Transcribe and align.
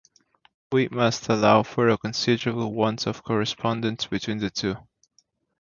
We 0.71 0.87
must 0.87 1.29
allow 1.29 1.61
for 1.61 1.89
a 1.89 1.95
considerable 1.99 2.73
want 2.73 3.05
of 3.05 3.21
correspondence 3.23 4.07
between 4.07 4.39
the 4.39 4.49
two. 4.49 4.77